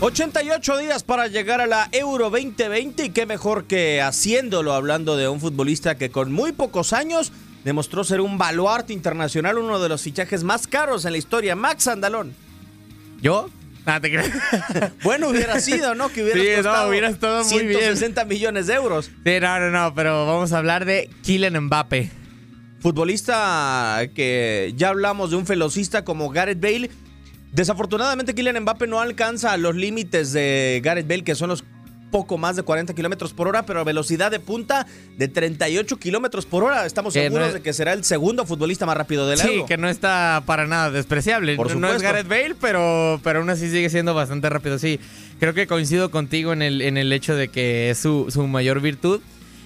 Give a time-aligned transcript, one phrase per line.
[0.00, 5.26] ...88 días para llegar a la Euro 2020 y qué mejor que haciéndolo hablando de
[5.26, 7.32] un futbolista que con muy pocos años
[7.64, 11.88] demostró ser un baluarte internacional, uno de los fichajes más caros en la historia, Max
[11.88, 12.34] Andalón.
[13.22, 13.48] ¿Yo?
[13.86, 14.30] Nada, te creas.
[15.02, 16.10] Bueno, hubiera sido, ¿no?
[16.10, 17.78] Que hubiera Sí, no, hubiera estado muy bien.
[17.78, 19.06] 160 millones de euros.
[19.06, 22.10] Sí, no, no, no, pero vamos a hablar de Kylian Mbappe.
[22.80, 26.90] Futbolista que ya hablamos de un velocista como Gareth Bale.
[27.56, 31.64] Desafortunadamente, Kylian Mbappe no alcanza los límites de Gareth Bale, que son los
[32.10, 34.86] poco más de 40 kilómetros por hora, pero a velocidad de punta
[35.16, 36.84] de 38 kilómetros por hora.
[36.84, 39.48] Estamos Que seguros no es- de que será el segundo futbolista más rápido del Sí,
[39.48, 39.66] Euro.
[39.66, 41.56] que no está para nada despreciable.
[41.56, 42.02] Por No- es.
[42.02, 44.78] Gareth Bale, pero, pero aún así sigue siendo bastante rápido.
[44.78, 45.00] Sí,
[45.40, 48.80] creo que coincido contigo en el, en el hecho de que es su, su mayor
[48.82, 49.22] virtud.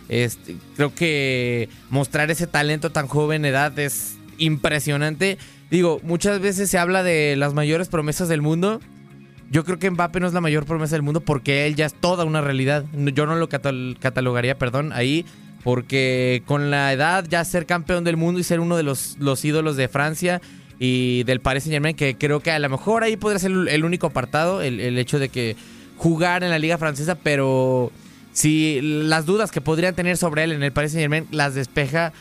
[0.09, 5.39] Este, creo que mostrar ese talento tan joven edad es impresionante.
[5.71, 8.81] Digo, muchas veces se habla de las mayores promesas del mundo.
[9.51, 11.95] Yo creo que Mbappé no es la mayor promesa del mundo porque él ya es
[11.95, 12.85] toda una realidad.
[12.93, 15.25] Yo no lo catal- catalogaría, perdón, ahí.
[15.63, 19.45] Porque con la edad ya ser campeón del mundo y ser uno de los, los
[19.45, 20.41] ídolos de Francia
[20.79, 23.85] y del Paris Saint Germain, que creo que a lo mejor ahí podría ser el,
[23.85, 25.57] único apartado, el, el hecho de que
[25.99, 27.93] jugar en la liga francesa, pero
[28.33, 32.15] si las dudas que podrían tener sobre él en el Paris Saint Germain las despeja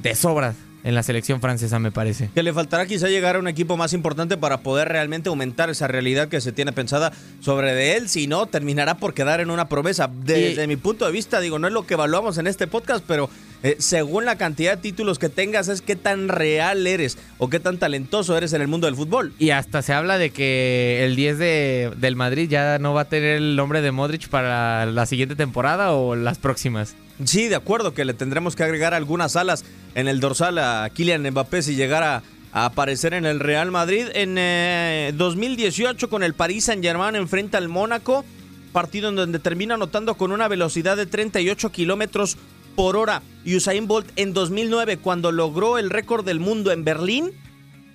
[0.00, 2.30] de sobra en la selección francesa, me parece.
[2.34, 5.88] Que le faltará quizá llegar a un equipo más importante para poder realmente aumentar esa
[5.88, 7.10] realidad que se tiene pensada
[7.40, 8.08] sobre de él.
[8.08, 10.10] Si no, terminará por quedar en una promesa.
[10.12, 13.02] Desde Y- mi punto de vista, digo, no es lo que evaluamos en este podcast,
[13.08, 13.30] pero
[13.64, 17.60] eh, según la cantidad de títulos que tengas, es qué tan real eres o qué
[17.60, 19.32] tan talentoso eres en el mundo del fútbol.
[19.38, 23.08] Y hasta se habla de que el 10 de, del Madrid ya no va a
[23.08, 26.94] tener el nombre de Modric para la siguiente temporada o las próximas.
[27.24, 29.64] Sí, de acuerdo que le tendremos que agregar algunas alas
[29.94, 34.08] en el dorsal a Kylian Mbappé si llegara a aparecer en el Real Madrid.
[34.12, 38.26] En eh, 2018 con el Paris Saint Germain enfrenta al Mónaco,
[38.74, 42.36] partido en donde termina anotando con una velocidad de 38 kilómetros
[42.74, 43.22] por hora.
[43.44, 47.32] Y Usain Bolt en 2009 cuando logró el récord del mundo en Berlín.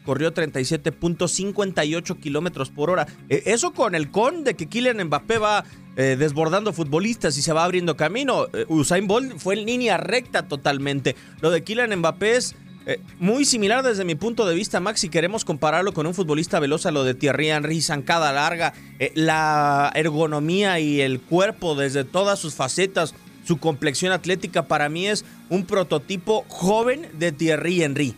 [0.06, 3.08] Corrió 37.58 kilómetros por hora.
[3.30, 5.66] Eh, Eso con el con de que Kylian Mbappé va
[5.98, 8.48] eh, desbordando futbolistas y se va abriendo camino.
[8.54, 11.16] Eh, Usain Bolt fue en línea recta totalmente.
[11.42, 15.02] Lo de Kylian Mbappé es eh, muy similar desde mi punto de vista, Max.
[15.02, 18.74] Si queremos compararlo con un futbolista veloz a lo de Thierry Henry, zancada larga,
[19.14, 23.14] la ergonomía y el cuerpo desde todas sus facetas,
[23.50, 28.14] su complexión atlética, para mí es un prototipo joven de Thierry Henry.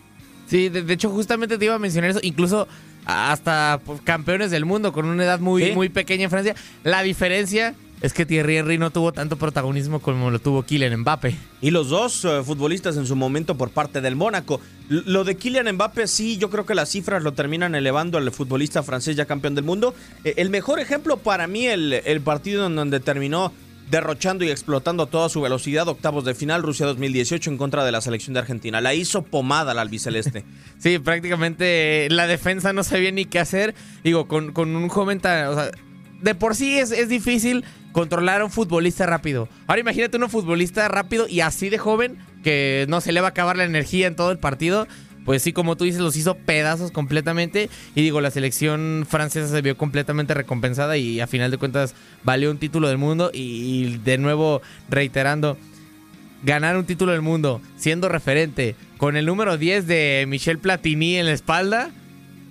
[0.46, 2.68] Sí, de, de hecho justamente te iba a mencionar eso, incluso
[3.06, 5.72] hasta pues, campeones del mundo con una edad muy, Sí.
[5.72, 6.54] muy pequeña en Francia.
[6.84, 11.34] La diferencia es que Thierry Henry no tuvo tanto protagonismo como lo tuvo Kylian Mbappe.
[11.62, 14.60] Y los dos eh, futbolistas en su momento por parte del Mónaco.
[14.90, 18.30] L- Lo de Kylian Mbappe, sí, yo creo que las cifras lo terminan elevando al
[18.32, 19.94] futbolista francés ya campeón del mundo.
[20.24, 23.52] Eh, el mejor ejemplo para mí, el, el partido en donde terminó
[23.92, 28.00] derrochando y explotando toda su velocidad, octavos de final, Rusia 2018 en contra de la
[28.00, 28.80] selección de Argentina.
[28.80, 30.44] La hizo pomada la albiceleste.
[30.78, 33.72] Sí, prácticamente eh, la defensa no sabía ni qué hacer.
[34.02, 35.46] Digo, con, con un joven tan.
[35.46, 35.70] O sea,
[36.20, 39.48] de por sí es, es difícil controlar a un futbolista rápido.
[39.68, 43.30] Ahora imagínate un futbolista rápido y así de joven que no se le va a
[43.30, 44.88] acabar la energía en todo el partido.
[45.24, 47.70] Pues sí, como tú dices, los hizo pedazos completamente.
[47.94, 51.94] Y digo, la selección francesa se vio completamente recompensada y a final de cuentas
[52.24, 53.30] valió un título del mundo.
[53.32, 55.56] Y, y de nuevo, reiterando,
[56.42, 61.26] ganar un título del mundo siendo referente con el número 10 de Michel Platini en
[61.26, 61.90] la espalda,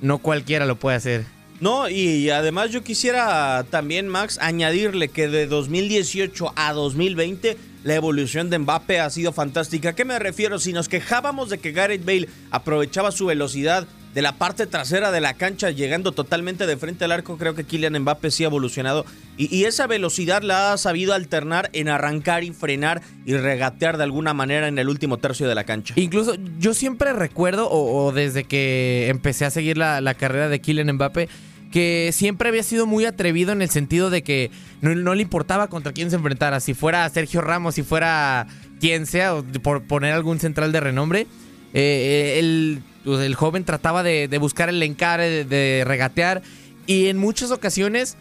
[0.02, 1.26] no cualquiera lo puede hacer.
[1.62, 8.50] No, y además yo quisiera también, Max, añadirle que de 2018 a 2020 la evolución
[8.50, 9.90] de Mbappé ha sido fantástica.
[9.90, 10.60] ¿A qué me refiero?
[10.60, 15.22] Si nos quejábamos de que Gareth Bale aprovechaba su velocidad de la parte trasera de
[15.22, 19.06] la cancha, llegando totalmente de frente al arco, creo que Kylian Mbappé sí ha evolucionado.
[19.38, 24.34] Y, esa velocidad la ha sabido alternar en arrancar y frenar y regatear de alguna
[24.34, 25.94] manera en el último tercio de la cancha.
[25.98, 30.94] Incluso yo siempre recuerdo, o, desde que empecé a seguir la, la carrera de Kylian
[30.94, 31.30] Mbappé,
[31.72, 34.52] que siempre había sido muy atrevido en el sentido de que
[34.82, 38.48] no, le importaba contra quién se enfrentara, si fuera Sergio Ramos, si fuera
[38.80, 41.28] quien sea, por poner algún central de renombre.
[41.74, 46.42] eh, él pues, el joven trataba de, de buscar el encare, de, de regatear.
[46.88, 48.18] Y en muchas ocasiones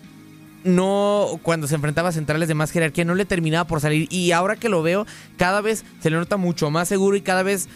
[0.64, 4.06] no, cuando se enfrentaba a centrales de más jerarquía, no le terminaba por salir.
[4.10, 5.06] Y ahora que lo veo,
[5.36, 7.68] cada vez se le nota mucho más seguro y cada vez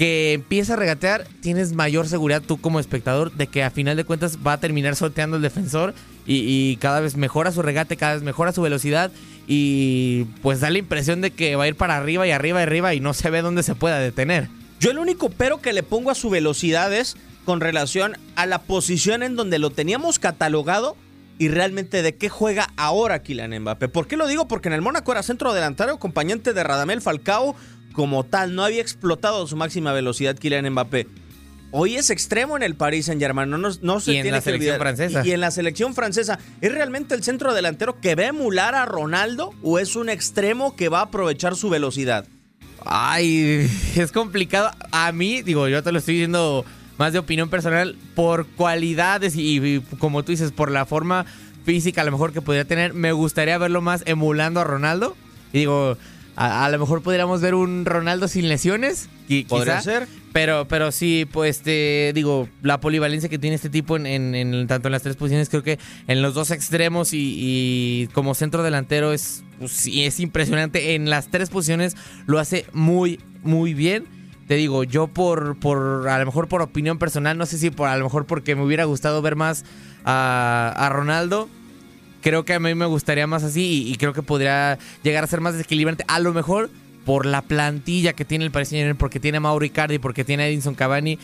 [0.00, 4.04] que empieza a regatear, tienes mayor seguridad tú como espectador de que a final de
[4.04, 5.92] cuentas va a terminar sorteando el defensor
[6.26, 9.12] y, cada vez mejora su regate, cada vez mejora su velocidad
[9.46, 12.62] y pues da la impresión de que va a ir para arriba y arriba y
[12.62, 14.48] arriba y no se ve dónde se pueda detener.
[14.80, 18.62] Yo el único pero que le pongo a su velocidad es con relación a la
[18.62, 20.96] posición en donde lo teníamos catalogado
[21.40, 23.88] y realmente de qué juega ahora Kylian Mbappé.
[23.88, 24.48] ¿Por qué lo digo?
[24.48, 27.54] Porque en el Mónaco era centro delantero, acompañante de Radamel Falcao,
[27.92, 31.06] como tal, no había explotado su máxima velocidad Kylian Mbappé.
[31.72, 34.38] Hoy es extremo en el Paris Saint Germain, no, no se Y en tiene la
[34.38, 34.80] que selección olvidar.
[34.80, 35.22] francesa.
[35.24, 38.86] Y en la selección francesa, ¿es realmente el centro delantero que va a emular a
[38.86, 42.26] Ronaldo o es un extremo que va a aprovechar su velocidad?
[42.84, 44.70] Ay, es complicado.
[44.90, 46.64] A mí, digo, yo te lo estoy diciendo
[46.98, 51.24] más de opinión personal, por cualidades y, y como tú dices, por la forma
[51.64, 55.16] física a lo mejor que podría tener, me gustaría verlo más emulando a Ronaldo.
[55.52, 55.96] Y digo,
[56.36, 59.08] a, a lo mejor podríamos ver un Ronaldo sin lesiones.
[59.28, 60.08] qui- Podría quizá, ser.
[60.32, 64.66] Pero, pero sí, pues te digo, la polivalencia que tiene este tipo en, en- en-
[64.68, 68.62] tanto en las tres posiciones, creo que en los dos extremos y, y como centro
[68.62, 70.94] delantero es, pues, sí, es impresionante.
[70.94, 71.96] En las tres posiciones
[72.26, 74.06] lo hace muy, muy bien.
[74.46, 77.88] Te digo, yo por, por, a lo mejor por opinión personal, no sé si por,
[77.88, 79.64] a lo mejor porque me hubiera gustado ver más
[80.04, 81.48] a, a Ronaldo.
[82.22, 85.40] Creo que a mí me gustaría más así y, creo que podría llegar a ser
[85.40, 86.04] más desequilibrante.
[86.08, 86.70] A lo mejor
[87.04, 90.48] por la plantilla que tiene el Paris porque tiene a Mauro Icardi, porque tiene a
[90.48, 91.18] Edinson Cavani,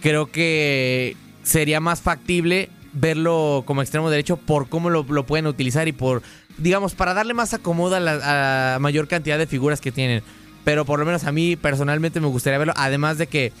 [0.00, 5.88] creo que sería más factible verlo como extremo derecho por cómo lo, lo pueden utilizar
[5.88, 6.22] y por,
[6.58, 10.22] digamos, para darle más acomodo a la a mayor cantidad de figuras que tienen.
[10.64, 13.52] Pero por lo menos a mí personalmente me gustaría verlo, además de que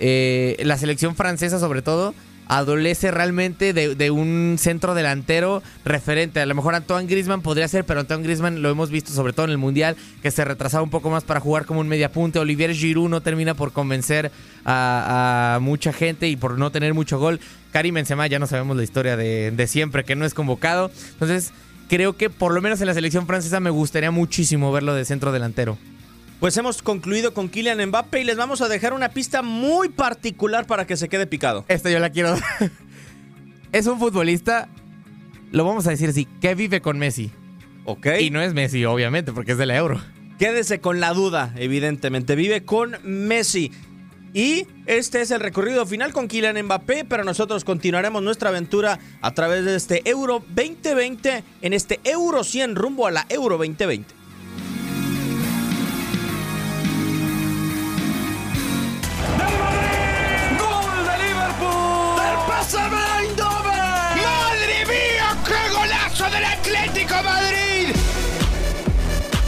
[0.00, 2.14] eh, la selección francesa sobre todo
[2.48, 6.40] adolece realmente de, un centro delantero referente.
[6.40, 9.44] A lo mejor Antoine Griezmann podría ser, pero Antoine Griezmann lo hemos visto sobre todo
[9.44, 12.38] en el Mundial, que se retrasaba un poco más para jugar como un mediapunte.
[12.38, 14.32] Olivier Giroud no termina por convencer
[14.64, 17.38] a, a mucha gente y por no tener mucho gol.
[17.70, 20.90] Karim Benzema ya no sabemos la historia de, de siempre, que no es convocado.
[21.12, 21.52] Entonces
[21.88, 25.32] creo que por lo menos en la selección francesa me gustaría muchísimo verlo de centro
[25.32, 25.76] delantero.
[26.40, 30.68] Pues hemos concluido con Kylian Mbappé y les vamos a dejar una pista muy particular
[30.68, 31.64] para que se quede picado.
[31.66, 32.36] Esta yo la quiero.
[33.72, 34.68] es un futbolista,
[35.50, 37.32] lo vamos a decir así, que vive con Messi.
[37.84, 38.06] ¿Ok?
[38.20, 40.00] Y no es Messi, obviamente, porque es de la Euro.
[40.38, 42.36] Quédese con la duda, evidentemente.
[42.36, 43.72] Vive con Messi.
[44.32, 49.34] Y este es el recorrido final con Kylian Mbappé, pero nosotros continuaremos nuestra aventura a
[49.34, 54.17] través de este Euro 2020, en este Euro 100 rumbo a la Euro 2020.